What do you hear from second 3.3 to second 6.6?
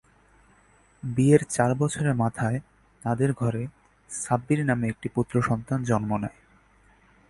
ঘরে ছাব্বির নামের একটি পুত্রসন্তান জন্ম নেয়।